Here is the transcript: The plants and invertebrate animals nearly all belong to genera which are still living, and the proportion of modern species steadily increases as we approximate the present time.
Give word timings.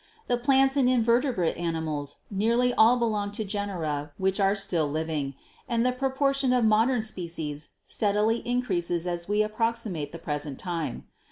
The 0.25 0.35
plants 0.37 0.75
and 0.75 0.89
invertebrate 0.89 1.57
animals 1.57 2.15
nearly 2.31 2.73
all 2.73 2.97
belong 2.97 3.31
to 3.33 3.43
genera 3.45 4.13
which 4.17 4.39
are 4.39 4.55
still 4.55 4.89
living, 4.89 5.35
and 5.69 5.85
the 5.85 5.91
proportion 5.91 6.53
of 6.53 6.65
modern 6.65 7.03
species 7.03 7.69
steadily 7.85 8.37
increases 8.37 9.05
as 9.05 9.29
we 9.29 9.43
approximate 9.43 10.11
the 10.11 10.17
present 10.17 10.57
time. 10.57 11.05